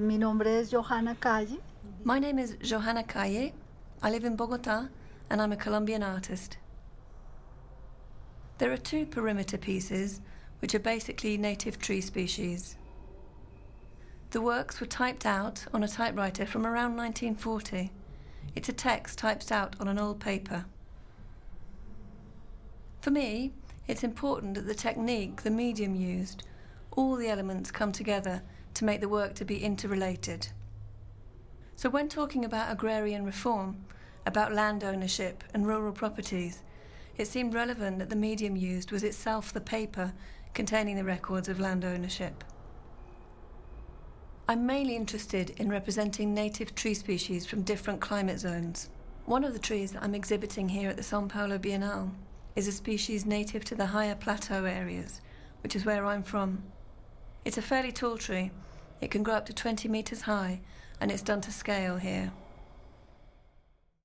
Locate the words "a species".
52.66-53.26